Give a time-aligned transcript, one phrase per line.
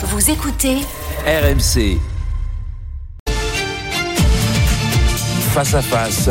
[0.00, 0.76] Vous écoutez
[1.26, 1.98] RMC.
[5.52, 6.30] Face à face.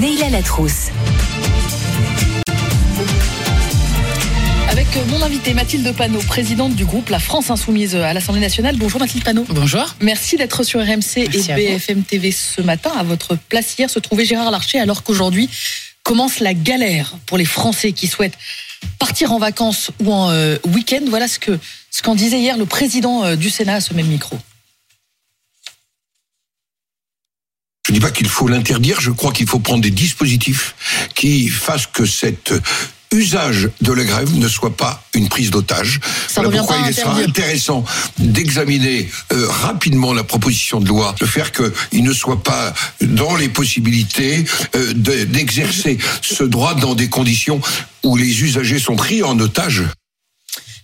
[0.00, 0.88] Neila Latrousse.
[4.68, 8.74] Avec mon invité Mathilde Panot, présidente du groupe La France Insoumise à l'Assemblée nationale.
[8.76, 9.46] Bonjour Mathilde Panot.
[9.50, 9.94] Bonjour.
[10.00, 11.54] Merci d'être sur RMC Merci et.
[11.54, 12.90] BFM TV ce matin.
[12.98, 15.48] À votre place hier se trouvait Gérard Larcher alors qu'aujourd'hui
[16.02, 18.36] commence la galère pour les Français qui souhaitent
[18.98, 21.00] partir en vacances ou en euh, week-end.
[21.08, 21.58] Voilà ce que
[21.90, 24.38] ce qu'en disait hier le président euh, du Sénat à ce même micro.
[27.86, 31.48] Je ne dis pas qu'il faut l'interdire, je crois qu'il faut prendre des dispositifs qui
[31.48, 32.52] fassent que cet
[33.12, 36.00] usage de la grève ne soit pas une prise d'otage.
[36.34, 37.84] Voilà pourquoi il sera intéressant
[38.18, 43.48] d'examiner euh, rapidement la proposition de loi, de faire qu'il ne soit pas dans les
[43.48, 44.44] possibilités
[44.76, 47.60] euh, de- d'exercer ce droit dans des conditions
[48.04, 49.82] où les usagers sont pris en otage.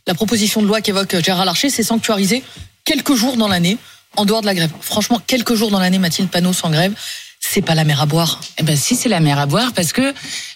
[0.06, 2.42] La proposition de loi qu'évoque Gérard Larcher, c'est sanctuariser
[2.84, 3.76] quelques jours dans l'année
[4.16, 4.70] en dehors de la grève.
[4.80, 6.92] Franchement, quelques jours dans l'année, Mathilde Panot sans grève,
[7.48, 8.40] c'est pas la mer à boire.
[8.58, 10.12] Eh ben si c'est la mer à boire parce que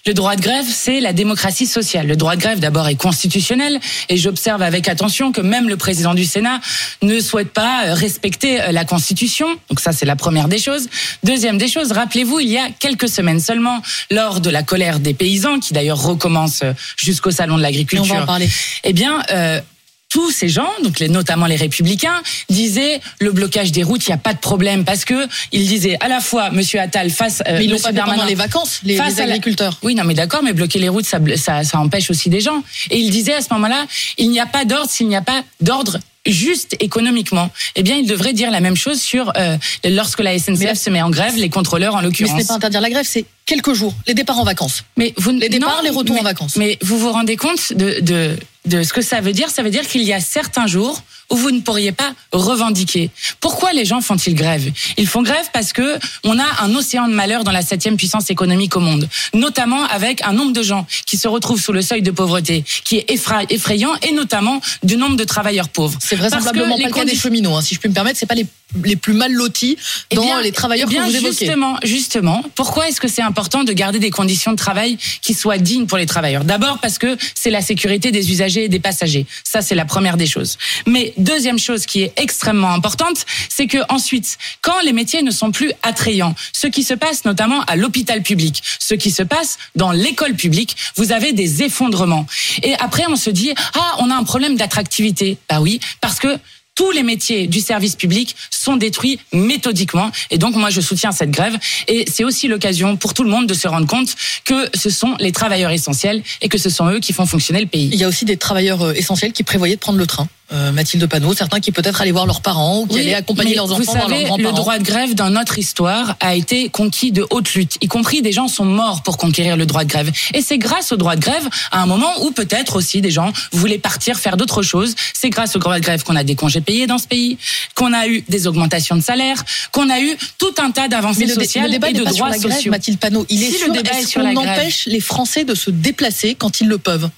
[0.07, 2.07] le droit de grève c'est la démocratie sociale.
[2.07, 6.15] Le droit de grève d'abord est constitutionnel et j'observe avec attention que même le président
[6.15, 6.61] du Sénat
[7.03, 9.47] ne souhaite pas euh, respecter euh, la constitution.
[9.69, 10.89] Donc ça c'est la première des choses.
[11.25, 13.81] Deuxième des choses, rappelez-vous il y a quelques semaines seulement
[14.11, 17.67] lors de la colère des paysans qui d'ailleurs recommence euh, jusqu'au salon de Et on
[17.67, 18.15] l'agriculture.
[18.15, 18.49] va en parler.
[18.85, 19.61] eh bien, euh,
[20.11, 24.15] tous ces gens, donc les, notamment les républicains, disaient le blocage des routes, il n'y
[24.15, 27.59] a pas de problème parce que ils disaient à la fois Monsieur Attal face, euh,
[27.59, 29.79] Mais ils Monsieur pas Darmanin les vacances, les, face les à la- agriculteurs.
[29.83, 32.63] Oui, non, mais d'accord, mais bloquer les routes, ça, ça, ça empêche aussi des gens.
[32.91, 33.87] Et il disait à ce moment-là,
[34.19, 37.49] il n'y a pas d'ordre s'il n'y a pas d'ordre juste économiquement.
[37.77, 40.91] Eh bien, il devrait dire la même chose sur euh, lorsque la SNCF là- se
[40.91, 42.37] met en grève, les contrôleurs en Mais ce l'occurrence.
[42.39, 44.85] n'est pas interdire la grève, c'est quelques jours, les départs en vacances.
[44.97, 46.57] Mais vous, Les départs, non, les retours mais- en vacances.
[46.57, 49.71] Mais vous vous rendez compte de, de, de ce que ça veut dire Ça veut
[49.71, 53.09] dire qu'il y a certains jours où vous ne pourriez pas revendiquer.
[53.39, 54.73] Pourquoi les gens font-ils grève?
[54.97, 58.31] Ils font grève parce que on a un océan de malheur dans la septième puissance
[58.31, 62.03] économique au monde, notamment avec un nombre de gens qui se retrouvent sous le seuil
[62.03, 65.97] de pauvreté qui est effra- effrayant, et notamment du nombre de travailleurs pauvres.
[66.03, 68.35] C'est vraisemblablement pas le cas des cheminots, hein, si je puis me permettre, c'est pas
[68.35, 68.47] les,
[68.85, 69.77] les plus mal lotis
[70.11, 71.45] Eh dans bien- les travailleurs eh bien, que vous évoquez.
[71.47, 75.59] Justement, justement, pourquoi est-ce que c'est important de garder des conditions de travail qui soient
[75.59, 76.43] dignes pour les travailleurs?
[76.43, 79.27] D'abord parce que c'est la sécurité des usagers et des passagers.
[79.45, 80.59] Ça, c'est la première des choses.
[80.87, 85.51] Mais deuxième chose qui est extrêmement importante, c'est que ensuite, quand les métiers ne sont
[85.51, 89.93] plus attrayants, ce qui se passe notamment à l'hôpital public, ce qui se passe dans
[89.93, 92.27] l'école publique, vous avez des effondrements.
[92.63, 95.39] Et après, on se dit ah, on a un problème d'attractivité.
[95.49, 96.39] Bah oui, parce que
[96.81, 100.11] tous les métiers du service public sont détruits méthodiquement.
[100.31, 101.59] Et donc, moi, je soutiens cette grève.
[101.89, 105.15] Et c'est aussi l'occasion pour tout le monde de se rendre compte que ce sont
[105.21, 107.91] les travailleurs essentiels et que ce sont eux qui font fonctionner le pays.
[107.93, 110.27] Il y a aussi des travailleurs euh, essentiels qui prévoyaient de prendre le train.
[110.53, 113.55] Euh, Mathilde Panot, certains qui peut-être allaient voir leurs parents ou qui Oui, allaient accompagner
[113.55, 116.69] leurs vous enfants voir leurs savez, le droit de grève dans notre histoire a été
[116.71, 119.89] conquis de haute lutte, y compris des gens sont morts pour conquérir le droit de
[119.89, 120.11] grève.
[120.35, 123.33] Et c'est grâce au droit de grève, à un moment où peut-être aussi des gens
[123.53, 124.95] voulaient partir faire d'autres choses.
[125.15, 127.39] C'est grâce au droit de grève qu'on a des congés payés dans ce pays,
[127.77, 131.35] qu'on a eu des augmentations de salaire, qu'on a eu tout un tas d'avancées le,
[131.35, 132.73] sociales le débat et de droits sociaux.
[132.73, 133.25] Mathilde Panot.
[133.29, 134.49] Il est Si le sur débat est sur qu'on la grève.
[134.59, 137.09] empêche les Français de se déplacer quand ils le peuvent?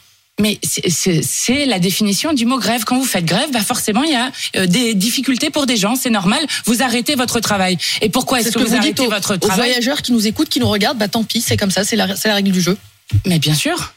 [0.41, 2.85] Mais c'est- la définition du mot grève.
[2.85, 5.95] Quand vous faites grève, bah forcément, il y a euh, des difficultés pour des gens.
[5.95, 6.41] C'est normal.
[6.65, 7.77] Vous arrêtez votre travail.
[8.01, 10.01] Et pourquoi est-ce ce que, que vous, vous dites arrêtez aux, votre aux travail voyageurs
[10.03, 10.99] qui nous écoutent, qui nous regardent.
[10.99, 12.77] Bah tant pis, c'est comme ça, c'est la, c'est la règle du jeu.
[13.27, 13.93] Mais bien sûr.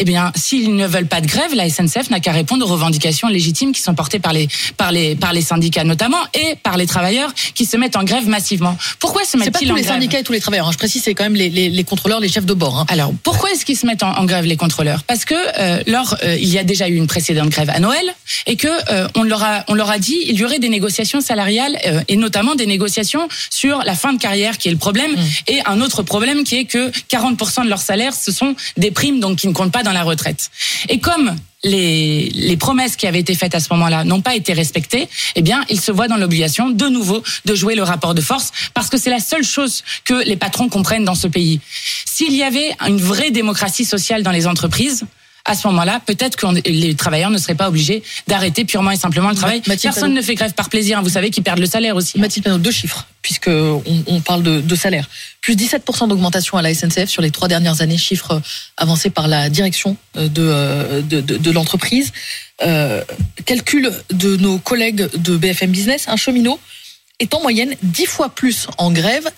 [0.00, 3.26] Eh bien, s'ils ne veulent pas de grève, la SNCF n'a qu'à répondre aux revendications
[3.28, 6.86] légitimes qui sont portées par les, par les, par les syndicats notamment et par les
[6.86, 8.76] travailleurs qui se mettent en grève massivement.
[9.00, 10.68] Pourquoi se C'est pas mettent-ils tous en les grève syndicats et tous les travailleurs.
[10.68, 10.72] hein.
[10.72, 12.78] Je précise, c'est quand même les, les, les contrôleurs, les chefs de bord.
[12.78, 12.86] hein.
[12.88, 15.02] Alors, pourquoi est-ce qu'ils se mettent en, en grève les contrôleurs?
[15.02, 18.14] Parce que euh, lors, euh, il y a déjà eu une précédente grève à Noël
[18.46, 21.20] et que euh, on leur a on leur a dit il y aurait des négociations
[21.20, 21.76] salariales
[22.06, 25.10] et notamment des négociations sur la fin de carrière qui est le problème
[25.48, 29.18] et un autre problème qui est que 40% de leur salaire ce sont des primes
[29.20, 30.50] donc qui ne comptent pas dans la retraite.
[30.88, 34.52] Et comme les, les promesses qui avaient été faites à ce moment-là n'ont pas été
[34.52, 38.20] respectées, eh bien, ils se voient dans l'obligation de nouveau de jouer le rapport de
[38.20, 41.60] force parce que c'est la seule chose que les patrons comprennent dans ce pays.
[42.04, 45.04] S'il y avait une vraie démocratie sociale dans les entreprises,
[45.48, 49.30] à ce moment-là, peut-être que les travailleurs ne seraient pas obligés d'arrêter purement et simplement
[49.30, 49.62] le travail.
[49.66, 50.98] Mathilde Personne ne fait grève par plaisir.
[50.98, 51.02] hein.
[51.02, 52.18] Vous savez qu'ils perdent le salaire aussi.
[52.18, 55.08] Mathilde Panot, deux chiffres, puisque on, parle de, de salaire.
[55.40, 58.40] Plus 17% d'augmentation à la SNCF sur les trois dernières années, chiffre euh,
[58.76, 62.12] avancé par la direction euh, de, euh, de, de, de l'entreprise.
[62.62, 63.02] Euh,
[63.46, 66.58] calcul de nos collègues de BFM Business, un cheminot
[67.20, 69.28] est en moyenne 10 fois plus en grève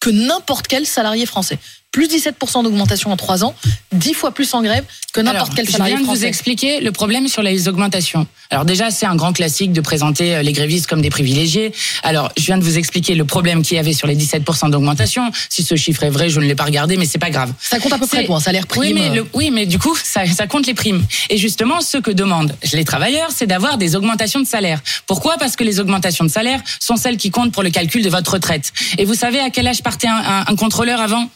[0.00, 1.58] que n'importe quel salarié français.
[1.90, 3.54] Plus 17% d'augmentation en 3 ans,
[3.92, 6.92] 10 fois plus en grève que n'importe quel je salarié viens de vous expliquer le
[6.92, 8.26] problème sur les augmentations.
[8.50, 11.72] Alors déjà, c'est un grand classique de présenter euh, les grévistes comme des privilégiés.
[12.02, 15.30] Alors, je viens de vous expliquer le problème qu'il y avait sur les 17% d'augmentation.
[15.48, 17.52] Si ce chiffre est vrai, je ne l'ai pas regardé, mais c'est pas grave.
[17.60, 19.66] Ça compte à peu près quoi, un salaire prime Oui, mais, euh, le- oui, mais
[19.66, 21.04] du coup, ça, ça compte les primes.
[21.30, 24.80] Et justement, ce que demandent les travailleurs, c'est d'avoir des augmentations de salaire.
[25.06, 25.36] Pourquoi?
[25.38, 28.32] Parce que les augmentations de salaire sont celles qui comptent pour le calcul de votre
[28.34, 28.72] retraite.
[28.98, 31.28] Et vous savez à quel âge partait un, un- un contrôleur avant?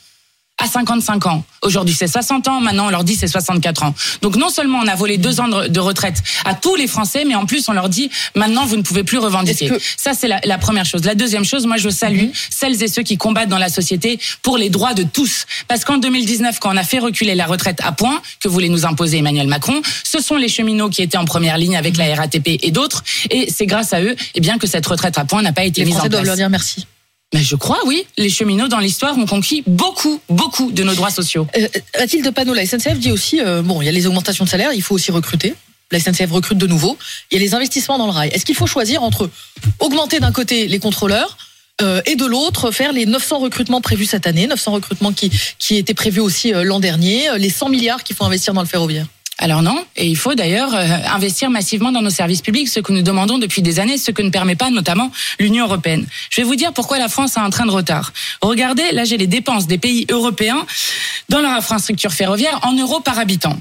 [0.63, 1.45] À 55 ans.
[1.63, 2.61] Aujourd'hui, c'est 60 ans.
[2.61, 3.95] Maintenant, on leur dit c'est 64 ans.
[4.21, 7.35] Donc, non seulement on a volé deux ans de retraite à tous les Français, mais
[7.35, 9.69] en plus, on leur dit maintenant, vous ne pouvez plus revendiquer.
[9.71, 11.05] Que- Ça, c'est la, la première chose.
[11.05, 14.57] La deuxième chose, moi, je salue celles et ceux qui combattent dans la société pour
[14.57, 15.47] les droits de tous.
[15.69, 18.85] Parce qu'en 2019, quand on a fait reculer la retraite à point, que voulait nous
[18.87, 22.59] imposer Emmanuel Macron, ce sont les cheminots qui étaient en première ligne avec la RATP
[22.63, 23.03] et d'autres.
[23.31, 25.81] Et c'est grâce à eux, eh bien, que cette retraite à point n'a pas été
[25.81, 26.29] les mise en Français doivent place.
[26.29, 26.87] leur dire merci.
[27.33, 28.05] Mais je crois, oui.
[28.19, 31.47] Les cheminots dans l'histoire ont conquis beaucoup, beaucoup de nos droits sociaux.
[31.57, 31.69] Euh,
[31.99, 34.73] Mathilde Panot, la SNCF dit aussi, euh, bon, il y a les augmentations de salaire,
[34.75, 35.55] il faut aussi recruter.
[35.91, 36.97] La SNCF recrute de nouveau.
[37.31, 38.31] Il y a les investissements dans le rail.
[38.31, 39.31] Est-ce qu'il faut choisir entre
[39.79, 41.37] augmenter d'un côté les contrôleurs
[41.81, 45.77] euh, et de l'autre faire les 900 recrutements prévus cette année, 900 recrutements qui, qui
[45.77, 48.67] étaient prévus aussi euh, l'an dernier, euh, les 100 milliards qu'il faut investir dans le
[48.67, 49.07] ferroviaire?
[49.39, 52.93] Alors non, et il faut d'ailleurs euh, investir massivement dans nos services publics, ce que
[52.93, 56.07] nous demandons depuis des années, ce que ne permet pas notamment l'Union européenne.
[56.31, 58.13] Je vais vous dire pourquoi la France a un train de retard.
[58.41, 60.65] Regardez, là j'ai les dépenses des pays européens
[61.29, 63.59] dans leur infrastructure ferroviaire en euros par habitant.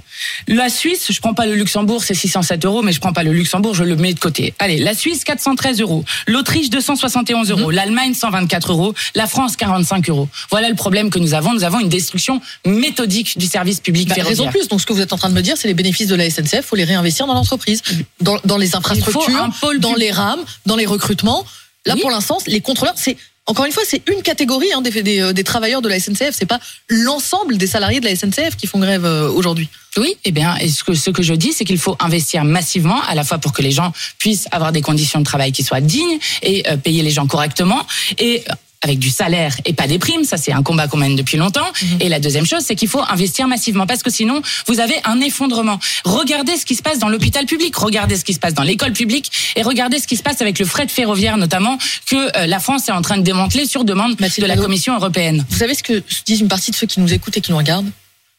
[0.47, 3.31] La Suisse, je prends pas le Luxembourg, c'est 607 euros, mais je prends pas le
[3.31, 4.53] Luxembourg, je le mets de côté.
[4.59, 10.27] Allez, la Suisse 413 euros, l'Autriche 271 euros, l'Allemagne 124 euros, la France 45 euros.
[10.49, 11.53] Voilà le problème que nous avons.
[11.53, 14.37] Nous avons une destruction méthodique du service public Bah, ferroviaire.
[14.45, 14.67] Raison plus.
[14.67, 16.29] Donc ce que vous êtes en train de me dire, c'est les bénéfices de la
[16.29, 17.81] SNCF, faut les réinvestir dans l'entreprise,
[18.19, 19.49] dans, dans les infrastructures,
[19.79, 21.45] dans les rames, dans les recrutements.
[21.85, 22.01] Là, Oui.
[22.01, 23.17] pour l'instant, les contrôleurs, c'est
[23.47, 26.29] encore une fois, c'est une catégorie hein, des, des, euh, des travailleurs de la SNCF.
[26.31, 29.67] C'est pas l'ensemble des salariés de la SNCF qui font grève euh, aujourd'hui.
[29.97, 33.01] Oui, eh bien, et ce que, ce que je dis, c'est qu'il faut investir massivement,
[33.01, 35.81] à la fois pour que les gens puissent avoir des conditions de travail qui soient
[35.81, 37.81] dignes et euh, payer les gens correctement,
[38.19, 38.43] et
[38.81, 41.67] avec du salaire et pas des primes, ça c'est un combat qu'on mène depuis longtemps.
[41.99, 45.21] Et la deuxième chose, c'est qu'il faut investir massivement parce que sinon, vous avez un
[45.21, 45.79] effondrement.
[46.03, 48.93] Regardez ce qui se passe dans l'hôpital public, regardez ce qui se passe dans l'école
[48.93, 52.59] publique et regardez ce qui se passe avec le fret ferroviaire notamment que euh, la
[52.59, 54.61] France est en train de démanteler sur demande Mathilde de la.
[54.61, 55.43] Commission européenne.
[55.49, 57.57] Vous savez ce que disent une partie de ceux qui nous écoutent et qui nous
[57.57, 57.89] regardent?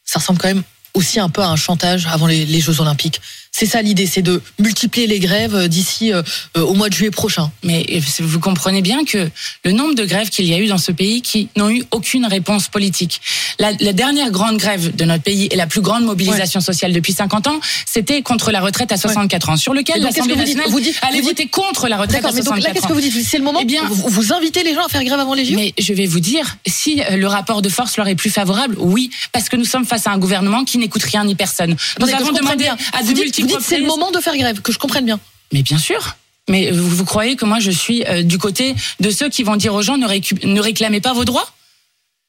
[0.05, 0.63] Ça ressemble quand même
[0.95, 3.21] aussi un peu à un chantage avant les, les Jeux Olympiques.
[3.55, 6.23] C'est ça l'idée, c'est de multiplier les grèves euh, d'ici euh,
[6.57, 7.51] euh, au mois de juillet prochain.
[7.63, 7.87] Mais
[8.21, 9.29] vous comprenez bien que
[9.65, 12.25] le nombre de grèves qu'il y a eu dans ce pays qui n'ont eu aucune
[12.25, 13.21] réponse politique.
[13.59, 17.13] La, la dernière grande grève de notre pays et la plus grande mobilisation sociale depuis
[17.13, 20.97] 50 ans, c'était contre la retraite à 64 ans, sur lequel l'Assemblée nationale Vous dites-
[21.03, 22.93] allait vous dites- voter contre la retraite à D'accord, mais donc là, 64 qu'est-ce que
[22.95, 25.21] vous dites C'est le moment Eh bien- vous, vous invitez les gens à faire grève
[25.21, 28.15] avant les JO Mais je vais vous dire, si le rapport de force leur est
[28.15, 31.35] plus favorable, oui, parce que nous sommes face à un gouvernement qui n'écoute rien ni
[31.35, 31.77] personne.
[32.01, 32.65] Nous avons demandé
[32.95, 35.21] à de multiples vous dites c'est le moment de faire grève, que je comprenne bien.
[35.53, 36.17] Mais bien sûr.
[36.49, 39.57] Mais vous, vous croyez que moi je suis euh, du côté de ceux qui vont
[39.57, 41.49] dire aux gens ne, réclamez pas vos droits?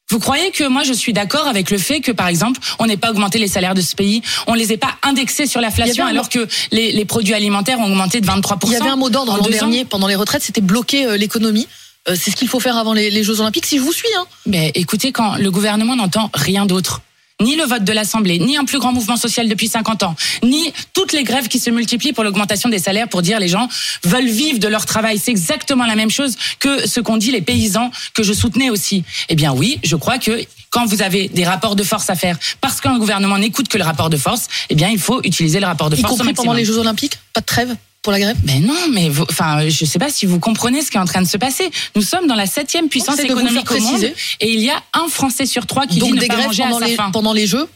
[0.10, 2.98] Vous croyez que moi je suis d'accord avec le fait que par exemple on n'ait
[2.98, 6.30] pas augmenté les salaires de ce pays, on les ait pas indexés sur l'inflation alors
[6.30, 9.38] que les, les produits alimentaires ont augmenté de 23 Il y avait un mot d'ordre
[9.38, 11.68] l'an dernier pendant les retraites, c'était bloquer euh, l'économie.
[12.10, 13.66] Euh, c'est ce qu'il faut faire avant les, les Jeux Olympiques.
[13.66, 14.26] Si je vous suis, hein.
[14.46, 17.02] Mais écoutez, quand le gouvernement n'entend rien d'autre,
[17.42, 20.72] ni le vote de l'Assemblée, ni un plus grand mouvement social depuis 50 ans, ni
[20.94, 23.68] toutes les grèves qui se multiplient pour l'augmentation des salaires pour dire les gens
[24.04, 25.20] veulent vivre de leur travail.
[25.20, 29.04] C'est exactement la même chose que ce qu'ont dit les paysans que je soutenais aussi.
[29.30, 32.38] Eh bien oui, je crois que quand vous avez des rapports de force à faire,
[32.62, 35.68] parce qu'un gouvernement n'écoute que le rapport de force, eh bien il faut utiliser le
[35.68, 37.20] rapport de y force au compris pendant les Jeux Olympiques?
[37.34, 37.76] Pas de trêve?
[38.04, 38.38] Pour la grève.
[38.44, 41.06] Ben non, mais vous- enfin, je sais pas si vous comprenez ce qui est en
[41.06, 41.72] train de se passer.
[41.96, 44.04] Nous sommes dans la septième puissance économique au monde,
[44.40, 46.48] et il y a un Français sur trois qui dit Donc ne des pas grèves
[46.48, 47.10] manger à pendant sa les, faim.
[47.12, 47.68] pendant les Jeux,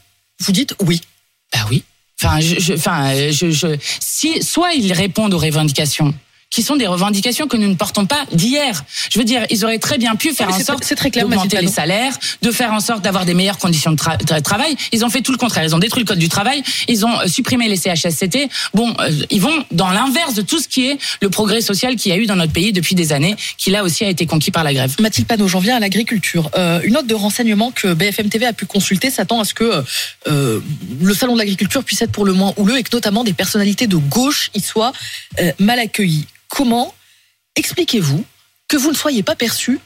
[0.42, 1.02] vous dites oui.
[1.54, 1.84] Bah oui.
[2.22, 3.68] Enfin, je, je- enfin, je, je,
[4.00, 6.14] si soit ils répondent aux revendications,
[6.50, 8.84] qui sont des revendications que nous ne portons pas d'hier.
[9.12, 10.80] Je veux dire, ils auraient très bien pu faire en sorte
[11.36, 14.76] d'augmenter les salaires, de faire en sorte d'avoir des meilleures conditions de, tra- de travail.
[14.94, 15.64] Ils ont fait tout le contraire.
[15.66, 16.64] Ils ont détruit le code du travail.
[16.88, 18.50] Ils ont euh, supprimé les CHSCT.
[18.74, 22.12] Bon, euh, ils vont dans l'inverse de tout ce qui est le progrès social qu'il
[22.12, 24.52] y a eu dans notre pays depuis des années, qui là aussi a été conquis
[24.52, 24.96] par la grève.
[25.00, 26.50] Mathilde Panot, j'en viens à l'agriculture.
[26.58, 29.84] Euh, une note de renseignement que BFM TV a pu consulter s'attend à ce que
[30.28, 30.60] euh,
[31.02, 33.88] le salon de l'agriculture puisse être pour le moins houleux et que notamment des personnalités
[33.88, 34.94] de gauche y soient
[35.60, 36.26] mal accueillies.
[36.50, 36.94] Comment
[37.56, 38.26] expliquez-vous
[38.68, 39.80] que vous ne soyez pas perçu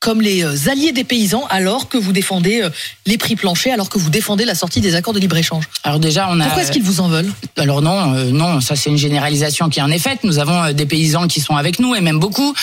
[0.00, 2.70] comme les euh, alliés des paysans alors que vous défendez euh,
[3.04, 5.50] les prix planchers, alors que vous défendez la sortie des accords de libre-écge
[5.84, 6.44] Alors déjà, on a.
[6.44, 9.82] Pourquoi est-ce qu'ils vous en veulent Alors non, euh, non, ça c'est une généralisation qui
[9.82, 10.20] en est faite.
[10.24, 12.54] Nous avons euh, des paysans qui sont avec nous et même beaucoup.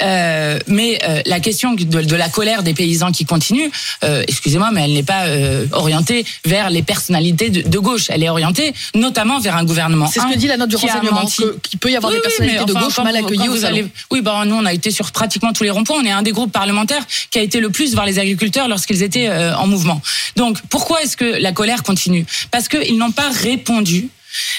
[0.00, 3.70] Euh, mais euh, la question de, de la colère des paysans qui continue,
[4.02, 8.06] euh, excusez-moi, mais elle n'est pas euh, orientée vers les personnalités de, de gauche.
[8.08, 10.06] Elle est orientée notamment vers un gouvernement.
[10.06, 11.26] C'est ce que dit la note du renseignement,
[11.62, 13.86] qu'il peut y avoir Oui, des oui, personnalités mais de enfin, gauche mal accueillies allez-
[14.10, 15.98] Oui, bah nous on a été sur pratiquement tous les ronds-points.
[16.00, 16.85] On est un des groupes parlementaires
[17.30, 20.00] qui a été le plus voir les agriculteurs lorsqu'ils étaient euh, en mouvement.
[20.36, 22.26] Donc pourquoi est-ce que la colère continue?
[22.50, 24.08] Parce qu'ils n'ont pas répondu.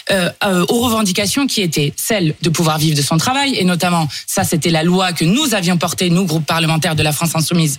[0.09, 4.07] euh, euh, aux revendications qui étaient celles de pouvoir vivre de son travail et notamment
[4.25, 7.77] ça c'était la loi que nous avions portée nous groupe parlementaire de la France insoumise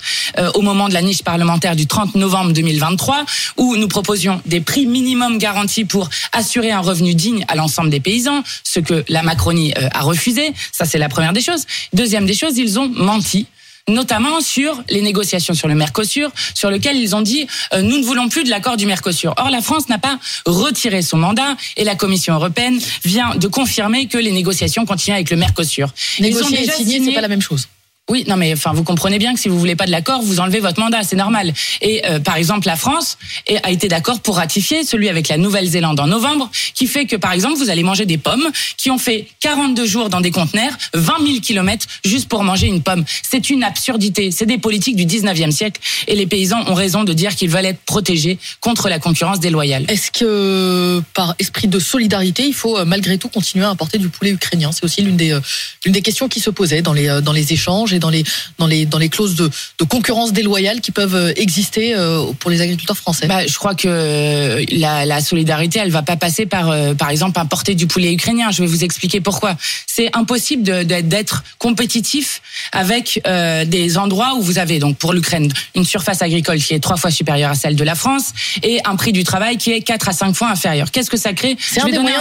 [0.55, 3.25] au moment de la niche parlementaire du 30 novembre 2023
[3.57, 8.01] où nous proposions des prix minimum garantis pour assurer un revenu digne à l'ensemble des
[8.01, 11.65] paysans ce que la Macronie a refusé ça c'est la première des choses
[11.95, 13.49] deuxième des choses ils ont menti
[13.89, 18.05] notamment sur les négociations sur le Mercosur, sur lequel ils ont dit euh, nous ne
[18.05, 19.35] voulons plus de l'accord du Mercosur.
[19.37, 24.07] Or, la France n'a pas retiré son mandat et la Commission européenne vient de confirmer
[24.07, 25.89] que les négociations continuent avec le Mercosur.
[26.19, 27.69] Ils ont Négocier et signer, c'est pas la même chose.
[28.11, 30.41] Oui, non, mais enfin, vous comprenez bien que si vous voulez pas de l'accord, vous
[30.41, 31.53] enlevez votre mandat, c'est normal.
[31.83, 33.19] Et euh, par exemple, la France
[33.63, 37.33] a été d'accord pour ratifier celui avec la Nouvelle-Zélande en novembre, qui fait que par
[37.33, 38.49] exemple, vous allez manger des pommes
[38.79, 42.83] qui ont fait 42 jours dans des conteneurs, 20 000 kilomètres juste pour manger une
[42.83, 43.05] pomme.
[43.23, 44.31] C'est une absurdité.
[44.31, 47.67] C'est des politiques du 19e siècle, et les paysans ont raison de dire qu'ils veulent
[47.67, 49.85] être protégés contre la concurrence déloyale.
[49.89, 54.09] Est-ce que par esprit de solidarité, il faut euh, malgré tout continuer à importer du
[54.09, 54.73] poulet ukrainien?
[54.73, 58.25] C'est aussi l'une des, euh, questions qui se posaient dans les échanges et dans les,
[58.59, 62.51] dans les, dans les clauses de, de concurrence déloyale qui peuvent euh, exister euh, pour
[62.51, 63.27] les agriculteurs français.
[63.27, 67.39] Bah, je crois que euh, la, la solidarité, elle va pas passer par, par exemple,
[67.39, 68.51] importer du poulet ukrainien.
[68.51, 69.57] Je vais vous expliquer pourquoi.
[69.87, 72.41] C'est impossible d'être compétitif
[72.73, 76.81] avec euh, des endroits où vous avez donc pour l'Ukraine une surface agricole qui est
[76.81, 79.83] trois fois supérieure à celle de la France et un prix du travail qui est
[79.83, 80.91] quatre à cinq fois inférieur.
[80.91, 82.13] Qu'est-ce que ça crée C'est Je un vais donner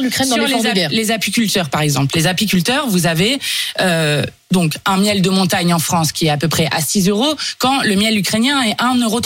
[0.00, 0.90] l'Ukraine dans sur l'effort les, de guerre.
[0.90, 2.16] les apiculteurs, par exemple.
[2.16, 3.38] Les apiculteurs, vous avez
[3.80, 7.08] euh, donc un miel de montagne en France qui est à peu près à 6
[7.08, 9.20] euros, quand le miel ukrainien est 1,35 euro.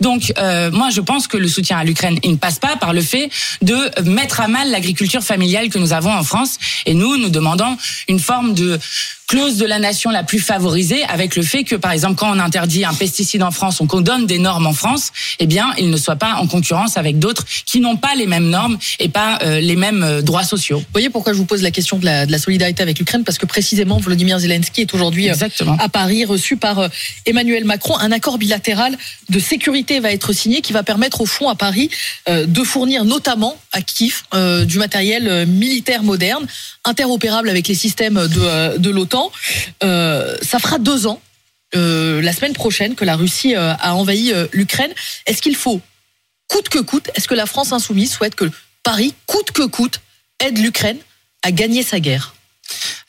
[0.00, 2.92] Donc euh, moi, je pense que le soutien à l'Ukraine, il ne passe pas par
[2.92, 3.30] le fait
[3.62, 6.58] de mettre à mal l'agriculture familiale que nous avons en France.
[6.86, 7.76] Et nous, nous demandons
[8.08, 8.78] une forme de
[9.30, 12.40] clause de la nation la plus favorisée avec le fait que, par exemple, quand on
[12.40, 15.88] interdit un pesticide en France, on qu'on donne des normes en France, eh bien, il
[15.88, 19.38] ne soit pas en concurrence avec d'autres qui n'ont pas les mêmes normes et pas
[19.42, 20.78] euh, les mêmes euh, droits sociaux.
[20.78, 23.22] Vous voyez pourquoi je vous pose la question de la, de la solidarité avec l'Ukraine?
[23.22, 25.34] Parce que précisément, Volodymyr Zelensky est aujourd'hui euh,
[25.78, 26.88] à Paris, reçu par
[27.24, 27.96] Emmanuel Macron.
[27.98, 31.88] Un accord bilatéral de sécurité va être signé qui va permettre au fond à Paris
[32.28, 34.22] de fournir notamment à Kiev
[34.64, 36.46] du matériel militaire moderne,
[36.84, 39.19] interopérable avec les systèmes de, de l'OTAN.
[39.82, 41.20] Euh, ça fera deux ans,
[41.74, 44.92] euh, la semaine prochaine, que la Russie euh, a envahi l'Ukraine.
[45.26, 45.80] Est-ce qu'il faut,
[46.48, 48.50] coûte que coûte, est-ce que la France insoumise souhaite que
[48.82, 50.00] Paris, coûte que coûte,
[50.44, 50.98] aide l'Ukraine
[51.42, 52.34] à gagner sa guerre?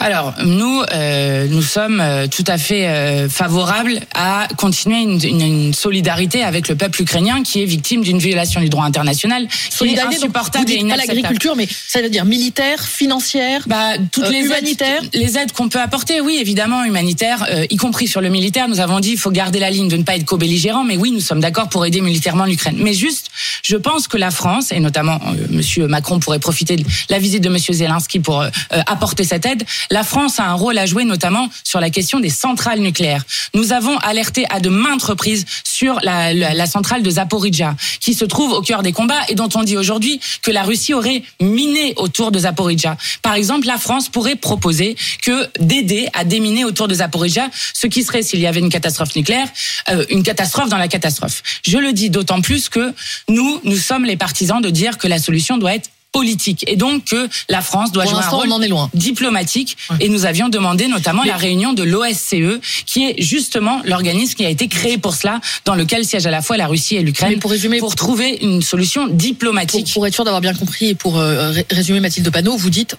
[0.04, 5.42] Alors, nous, euh, nous sommes euh, tout à fait euh, favorables à continuer une, une-
[5.42, 9.54] une solidarité avec le peuple ukrainien qui est victime d'une violation du droit international, qui
[9.68, 13.62] est Solidarité, donc, vous insupportable et dites pas l'agriculture, mais ça veut dire militaire, financière.
[13.68, 17.68] Bah, toutes Euh, les humanitaires aides, les aides qu'on peut apporter, oui, évidemment, humanitaires, euh,
[17.70, 18.68] y compris sur le militaire.
[18.68, 21.12] Nous avons dit, il faut garder la ligne de ne pas être co-belligérant, mais oui,
[21.12, 22.78] nous sommes d'accord pour aider militairement l'Ukraine.
[22.80, 23.28] Mais juste,
[23.62, 25.20] je pense que la France, et notamment
[25.52, 29.64] Monsieur Macron pourrait profiter de la visite de Monsieur Zelensky pour apporter cette aide.
[29.92, 33.24] La France a un rôle à jouer, notamment sur la question des centrales nucléaires.
[33.54, 38.14] Nous avons alerté à de maintes reprises sur la, la, la centrale de Zaporizhia, qui
[38.14, 41.24] se trouve au cœur des combats et dont on dit aujourd'hui que la Russie aurait
[41.42, 42.96] miné autour de Zaporizhia.
[43.22, 48.04] Par exemple, la France pourrait proposer que d'aider à déminer autour de Zaporizhia, ce qui
[48.04, 49.48] serait, s'il y avait une catastrophe nucléaire,
[49.90, 51.44] euh, une catastrophe dans la catastrophe.
[51.68, 52.94] Je le dis d'autant plus que
[53.28, 57.06] nous, nous sommes les partisans de dire que la solution doit être politique et donc
[57.06, 58.90] que la France doit Pour jouer un rôle on en est loin.
[58.94, 64.46] diplomatique et nous avions demandé notamment la réunion de l'OSCE qui est justement l'organisme qui
[64.46, 67.40] a été créé pour cela dans lequel siègent à la fois la Russie et l'Ukraine
[67.40, 69.92] pour résumer- trouver une solution Pour, diplomatique.
[69.94, 72.96] pour être sûr d'avoir bien compris et pour euh, ré- résumer Mathilde Panot, vous dites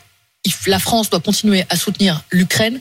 [0.67, 2.81] la France doit continuer à soutenir l'Ukraine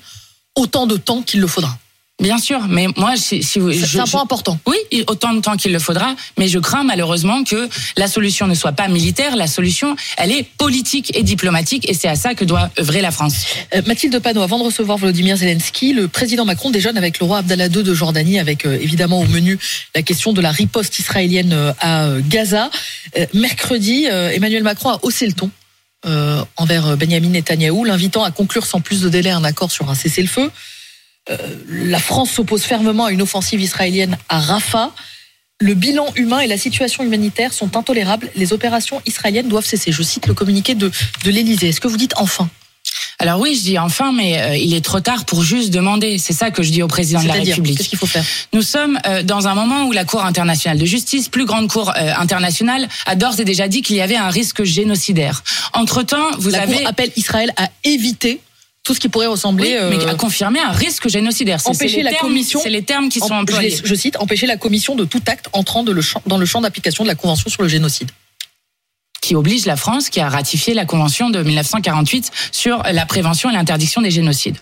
[0.56, 1.78] autant de temps qu'il le faudra.
[2.22, 4.60] Bien sûr, mais moi si, si vous C'est un point important.
[4.68, 8.54] Oui, autant de temps qu'il le faudra, mais je crains malheureusement que la solution ne
[8.54, 12.46] soit pas militaire, la solution, elle est politique et diplomatique, et c'est à ça que
[12.46, 13.46] doit œuvrer la France.
[13.74, 17.40] Euh, Mathilde Panot, avant de recevoir Volodymyr Zelensky, le président Macron déjeune avec le roi
[17.40, 19.58] Abdallah II de Jordanie, avec euh, évidemment au menu
[19.96, 22.70] la question de la riposte israélienne euh, à euh, Gaza.
[23.34, 25.52] Mercredi, Emmanuel Macron a haussé le ton
[26.58, 30.50] envers Benjamin Netanyahou, l'invitant à conclure sans plus de délai un accord sur un cessez-le-feu.
[31.30, 31.38] Euh,
[31.70, 34.92] la France s'oppose fermement à une offensive israélienne à Rafah.
[35.60, 38.30] Le bilan humain et la situation humanitaire sont intolérables.
[38.36, 39.92] Les opérations israéliennes doivent cesser.
[39.92, 40.92] Je cite le communiqué de,
[41.24, 41.70] de l'Élysée.
[41.70, 42.50] Est-ce que vous dites enfin?
[43.20, 46.18] Alors oui, je dis enfin, mais euh, il est trop tard pour juste demander.
[46.18, 47.78] C'est ça que je dis au président de la République.
[47.78, 48.26] qu'est-ce qu'il faut faire?
[48.52, 51.94] Nous sommes euh, dans un moment où la Cour internationale de justice, plus grande Cour
[51.96, 55.44] euh, internationale, a d'ores et déjà dit qu'il y avait un risque génocidaire.
[55.74, 56.78] Entre-temps, vous La avez...
[56.78, 58.42] Cour appelle Israël à éviter
[58.84, 59.78] tout ce qui pourrait ressembler.
[59.80, 61.60] Oui, mais euh, a confirmé un risque génocidaire.
[61.62, 63.76] C'est- empêcher la termes- commission- C'est les termes qui sont je, employés.
[63.84, 66.62] je cite, empêcher la commission de tout acte entrant de le champ- dans le champ
[66.62, 68.10] d'application de la Convention sur le génocide.
[69.32, 73.54] Qui oblige la France, qui a ratifié la Convention de 1948 sur la prévention et
[73.54, 74.58] l'interdiction des génocides.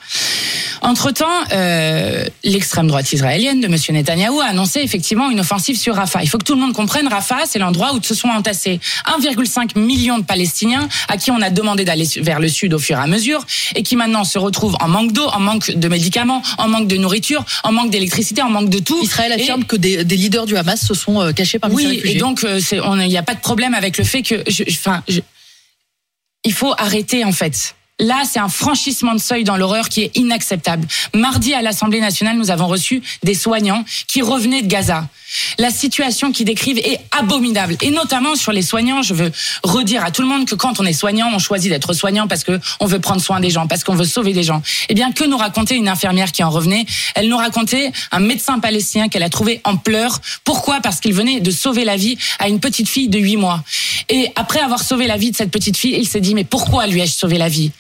[0.84, 3.76] Entre-temps, euh, l'extrême droite israélienne de M.
[3.90, 6.22] Netanyahou a annoncé effectivement une offensive sur Rafah.
[6.22, 8.80] Il faut que tout le monde comprenne, Rafah, c'est l'endroit où se sont entassés
[9.20, 12.98] 1,5 million de Palestiniens à qui on a demandé d'aller vers le sud au fur
[12.98, 13.44] et à mesure
[13.76, 16.98] et qui maintenant se retrouvent en manque d'eau, en manque de médicaments, en manque de
[16.98, 19.00] nourriture, en manque d'électricité, en manque de tout.
[19.02, 21.88] Israël Et- affirme que des, des leaders du Hamas se sont euh, cachés parmi ces
[21.88, 24.36] oui, et donc euh, il n'y a pas de problème avec le fait que,
[26.44, 27.76] il faut arrêter en fait.
[28.00, 30.88] Là, c'est un franchissement de seuil dans l'horreur qui est inacceptable.
[31.14, 35.08] Mardi, à l'Assemblée nationale, nous avons reçu des soignants qui revenaient de Gaza.
[35.58, 37.76] La situation qu'ils décrivent est abominable.
[37.82, 39.32] Et notamment sur les soignants, je veux
[39.64, 42.44] redire à tout le monde que quand on est soignant, on choisit d'être soignant parce
[42.44, 44.62] que on veut prendre soin des gens, parce qu'on veut sauver des gens.
[44.90, 46.86] Eh bien, que nous racontait une infirmière qui en revenait?
[47.16, 50.20] Elle nous racontait un médecin palestinien qu'elle a trouvé en pleurs.
[50.44, 50.82] Pourquoi?
[50.82, 53.64] Parce qu'il venait de sauver la vie à une petite fille de 8 mois.
[54.10, 56.88] Et après avoir sauvé la vie de cette petite fille, il s'est dit, mais pourquoi
[56.88, 57.72] lui ai-je sauvé la vie?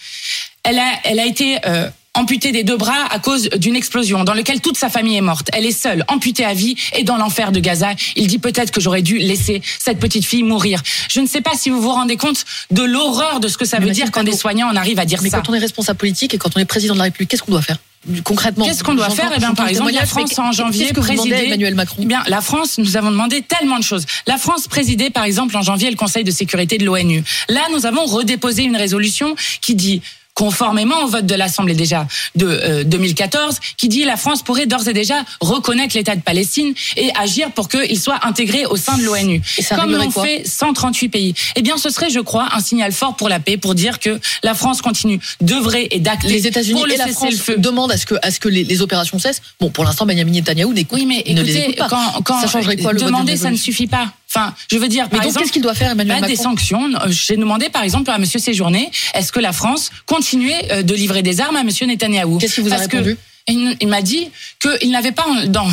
[0.63, 1.89] Elle a, été euh,
[2.19, 5.49] amputée des deux bras à cause d'une explosion dans laquelle toute sa famille est morte.
[5.53, 7.91] Elle est seule, amputée à vie et dans l'enfer de Gaza.
[8.15, 10.81] Il dit peut-être que j'aurais dû laisser cette petite fille mourir.
[11.09, 13.79] Je ne sais pas si vous vous rendez compte de l'horreur de ce que ça
[13.79, 15.37] Mais veut dire quand des soignants en arrivent à dire Mais ça.
[15.37, 17.51] quand on est responsable politique et quand on est président de la République, qu'est-ce qu'on
[17.53, 17.77] doit faire
[18.23, 18.63] concrètement?
[18.65, 19.29] Qu'est-ce qu'on doit faire?
[19.35, 21.97] Eh bien, par le exemple, la France mais en janvier que présidait- Emmanuel Macron?
[22.01, 24.05] Eh bien, la France, nous avons demandé tellement de choses.
[24.25, 27.23] La France présidait, par exemple, en janvier le Conseil de sécurité de l'ONU.
[27.49, 30.01] Là, nous avons redéposé une résolution qui dit
[30.39, 34.87] conformément au vote de l'Assemblée déjà de euh, 2014, qui dit la France pourrait d'ores
[34.87, 39.03] et déjà reconnaître l'État de Palestine et agir pour qu'il soit intégré au sein de
[39.03, 39.41] l'ONU.
[39.75, 41.33] Comme l'ont fait 138 pays.
[41.57, 44.17] Eh bien, ce serait, je crois, un signal fort pour la paix, pour dire que
[44.41, 47.57] la France continue d'œuvrer et d'acter les États-Unis le et la France cessez-le-feu.
[47.57, 49.41] demandent à ce que, à ce que les, les opérations cessent.
[49.59, 51.89] Bon, pour l'instant, Benjamin Netanyahou n'écoute Oui, mais ne les écoute pas.
[51.89, 54.13] quand, quand ça changerait quoi le vote demander, ça ne suffit pas.
[54.33, 56.33] Enfin, je veux dire, Mais par donc, exemple, qu'est-ce qu'il doit faire, Emmanuel bah, des
[56.33, 56.83] Macron sanctions.
[57.03, 60.93] Euh, J'ai demandé, par exemple, à Monsieur Séjourné, est-ce que la France continuait euh, de
[60.93, 62.37] livrer des armes à Monsieur Netanyahou?
[62.37, 63.17] Qu'est-ce qu'il vous a Parce répondu?
[63.47, 64.29] il, il m'a dit
[64.61, 65.67] qu'il n'avait pas dans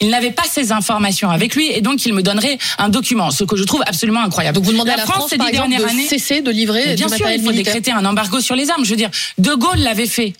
[0.00, 3.42] il n'avait pas ces informations avec lui et donc il me donnerait un document, ce
[3.42, 4.54] que je trouve absolument incroyable.
[4.54, 6.94] Donc vous demandez la à la France, France, par exemple, de cesser de livrer mais
[6.94, 7.74] du bien sûr, il faut militaire.
[7.74, 8.84] décréter un embargo sur les armes.
[8.84, 10.34] Je veux dire, De Gaulle l'avait fait.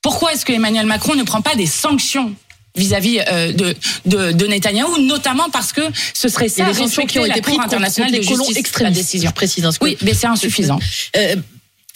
[0.00, 2.34] Pourquoi est-ce que Emmanuel Macron ne prend pas des sanctions?
[2.78, 3.74] Vis-à-vis euh, de,
[4.06, 5.82] de, de Netanyahou, notamment parce que
[6.14, 8.22] ce serait ça a des sanctions qui ont respecter été la prises Cour internationale de
[8.22, 9.30] justice, la décision.
[9.30, 9.64] Je précise.
[9.64, 10.78] hein, Oui, mais c'est insuffisant.
[11.16, 11.36] Euh,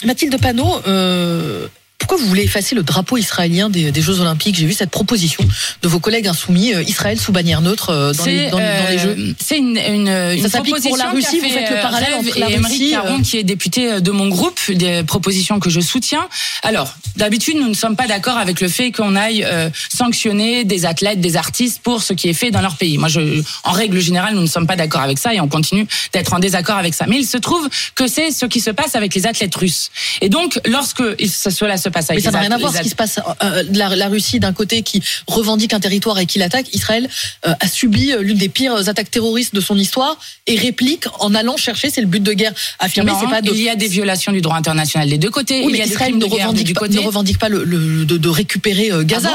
[0.04, 1.68] Mathilde Panot, euh,
[2.02, 4.56] pourquoi vous voulez effacer le drapeau israélien des, des Jeux Olympiques?
[4.56, 5.44] J'ai vu cette proposition
[5.82, 8.88] de vos collègues insoumis, euh, Israël sous bannière neutre euh, dans, les, dans, les- dans
[8.90, 9.34] les euh, Jeux.
[9.40, 11.82] c'est une, une, une s'applique pour la proposition Russie, qu'a vous faites le fait, euh,
[11.82, 15.70] parallèle entre la et Russie, Caron, qui est député de mon groupe, des propositions que
[15.70, 16.26] je soutiens.
[16.64, 19.46] Alors, d'habitude, nous ne sommes pas d'accord avec le fait qu'on aille
[19.94, 22.98] sanctionner des athlètes, des artistes pour ce qui est fait dans leur pays.
[22.98, 25.86] Moi, je, en règle générale, nous ne sommes pas d'accord avec ça et on continue
[26.12, 27.04] d'être en désaccord avec ça.
[27.08, 29.90] Mais il se trouve que c'est ce qui se passe avec les athlètes russes.
[30.20, 32.94] Et donc, lorsque cela se passe Mais ça n'a rien à voir ce qui se
[32.96, 33.20] passe.
[33.42, 36.66] Euh, la, la Russie d'un côté qui revendique un territoire et qui l'attaque.
[36.74, 37.08] Israël
[37.46, 41.34] euh, a subi euh, l'une des pires attaques terroristes de son histoire et réplique en
[41.34, 41.90] allant chercher.
[41.90, 43.12] C'est le but de guerre affirmé.
[43.20, 43.50] C'est pas de.
[43.52, 45.60] il y a des violations du droit international des deux côtés.
[45.60, 46.94] Oui, il mais y a des Israël ne de guerre revendique, du pas, côté.
[46.94, 49.30] ne revendique pas le, le- de, de récupérer euh, Gaza.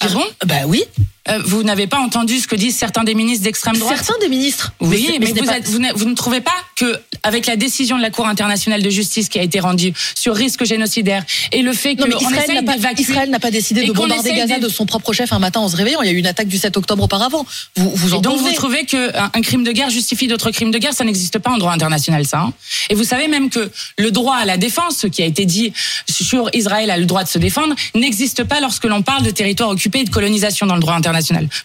[0.00, 0.20] Ah bon?
[0.40, 0.84] Ah bon Bah oui.
[1.28, 3.96] Euh, vous n'avez pas entendu ce que disent certains des ministres d'extrême droite?
[3.96, 4.72] Certains des ministres.
[4.80, 7.96] Oui, mais, vous, pas- êtes- vous ne- vous ne trouvez pas que, avec la décision
[7.96, 11.72] de la Cour internationale de justice qui a été rendue sur risque génocidaire et le
[11.74, 14.32] fait Non, mais qu'on Israël essaye n'a pas, d'évacuer, Israël n'a pas décidé de bombarder
[14.34, 16.02] Gaza de son propre chef un matin en se réveillant.
[16.02, 17.46] Il y a eu une attaque du 7 octobre auparavant.
[17.76, 20.50] Vous, vous en et donc vous trouvez que un, un crime de guerre justifie d'autres
[20.50, 22.40] crimes de guerre, ça n'existe pas en droit international, ça.
[22.40, 22.52] hein.
[22.90, 25.72] et vous savez même que le droit à la défense, ce qui a été dit
[26.10, 29.68] sur Israël a le droit de se défendre, n'existe pas lorsque l'on parle de territoire
[29.70, 31.11] occupé et de colonisation dans le droit international.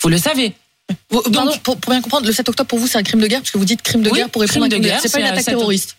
[0.01, 0.53] Vous le savez.
[1.11, 3.27] Donc- pardon, pour, pour bien comprendre, le 7 octobre pour vous c'est un crime de
[3.27, 4.73] guerre parce que vous dites crime de Oui, guerre pour crime répondre à un de
[4.75, 4.99] crime de guerre.
[5.01, 5.97] C'est pas une attaque 7 terroriste.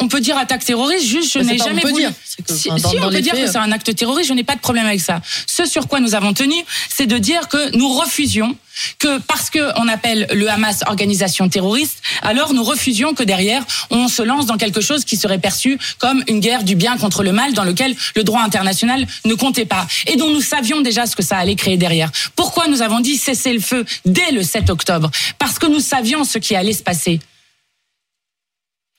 [0.00, 2.02] On peut dire attaque terroriste, juste je n'ai on jamais peut voulu.
[2.02, 2.12] dire,
[2.46, 4.28] que, si enfin, dans- si, dans on peut dire faits, que c'est un acte terroriste,
[4.28, 5.20] je n'ai pas de problème avec ça.
[5.46, 6.54] Ce sur quoi nous avons tenu,
[6.88, 8.56] c'est de dire que nous refusions
[8.98, 14.08] que parce que on appelle le Hamas organisation terroriste, alors nous refusions que derrière on
[14.08, 17.32] se lance dans quelque chose qui serait perçu comme une guerre du bien contre le
[17.32, 21.14] mal dans lequel le droit international ne comptait pas et dont nous savions déjà ce
[21.16, 22.10] que ça allait créer derrière.
[22.36, 25.10] Pourquoi nous avons dit cesser le feu dès le 7 octobre?
[25.38, 27.20] Parce que nous savions ce qui allait se passer.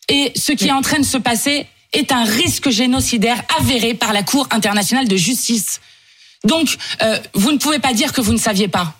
[0.09, 4.13] Et ce qui est en train de se passer est un risque génocidaire avéré par
[4.13, 5.81] la Cour internationale de justice.
[6.43, 8.95] Donc, euh, vous ne pouvez pas dire que vous ne saviez pas.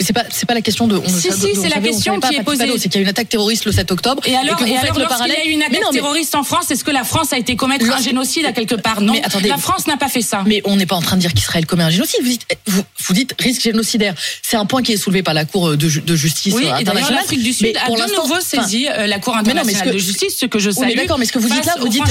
[0.00, 0.96] C'est pas c'est pas la question de.
[0.96, 2.66] On, Si, si, c'est la question qui est posée.
[2.78, 4.20] C'est qu'il y a eu une attaque terroriste le 7 octobre.
[4.26, 6.00] Et alors, que vous et faites alors lorsqu'il y a eu une attaque non, mais-
[6.00, 8.74] terroriste en France, est-ce que la France a été commettre un Lorsqu'il- génocide à quelque
[8.74, 9.48] part Non, Mais attendez.
[9.48, 10.42] la France n'a pas fait ça.
[10.46, 12.22] Mais on n'est pas en train de dire qu'Israël commet un génocide.
[12.22, 14.14] Vous dites, vous, vous dites risque génocidaire.
[14.42, 16.70] C'est un point qui est soulevé par la Cour de, ju- de justice Oui, et
[16.72, 17.20] internationale.
[17.22, 19.84] l'Afrique du Sud Mais a pour de nouveau enfin, saisi euh, la Cour non, internationale
[19.86, 20.86] ce que- de justice, ce que je Oui, salue.
[20.88, 22.02] mais d'accord, mais ce que vous dites là, vous dites,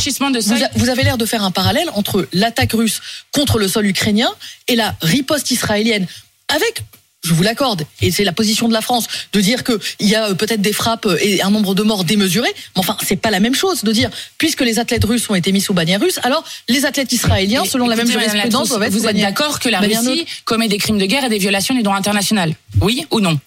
[0.77, 3.01] vous avez l'air de faire un parallèle entre l'attaque russe
[3.33, 4.29] contre le sol ukrainien
[4.69, 6.07] et la riposte israélienne
[6.47, 6.83] avec
[7.23, 10.15] je vous l'accorde, et c'est la position de la France de dire que il y
[10.15, 13.15] a euh, peut-être des frappes euh, et un nombre de morts démesuré, mais enfin c'est
[13.15, 16.01] pas la même chose de dire puisque les athlètes russes ont été mis sous bannière
[16.01, 19.59] russe, alors les athlètes israéliens, selon la même jurisprudence, doivent être Vous sous êtes d'accord
[19.59, 23.05] que la Russie commet des crimes de guerre et des violations du droit international Oui
[23.11, 23.39] ou non?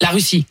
[0.00, 0.46] La Russie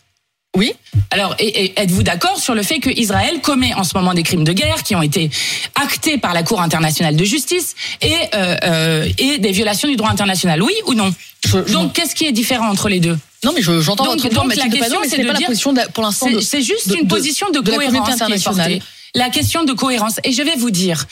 [0.55, 0.73] Oui.
[1.11, 4.23] Alors, et- et êtes-vous d'accord sur le fait que Israël commet en ce moment des
[4.23, 5.29] crimes de guerre qui ont été
[5.75, 10.09] actés par la Cour internationale de justice et, euh, euh, et des violations du droit
[10.09, 10.61] international?
[10.63, 11.13] Oui ou non?
[11.45, 13.17] Je- je- Donc, qu'est-ce qui est différent entre les deux?
[13.43, 15.23] Non, mais je- j'entends Donc- votre donc point, la Mathilde question, mais c'est ce n'est
[15.23, 16.27] de pas la dire- position de- pour l'instant.
[16.41, 18.79] C'est juste de- une position de, la cohérence qui est internationale.
[19.13, 20.19] La question de cohérence.
[20.23, 21.05] Et je vais vous dire,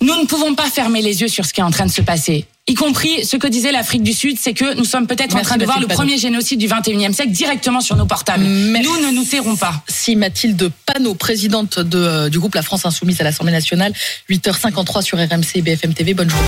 [0.00, 2.02] nous ne pouvons pas fermer les yeux sur ce qui est en train de se
[2.02, 2.46] passer.
[2.68, 5.56] Y compris ce que disait l'Afrique du Sud, c'est que nous sommes peut-être en train
[5.56, 6.00] de voir le Panot.
[6.00, 8.44] premier génocide du 21e siècle directement sur nos portables.
[8.44, 8.86] Merci.
[8.88, 9.82] Nous ne nous tairons pas.
[9.88, 13.94] Si Mathilde Panot, présidente de, euh, du groupe La France Insoumise à l'Assemblée nationale,
[14.28, 16.12] 8h53 sur RMC et BFM TV.
[16.12, 16.36] Bonne journée.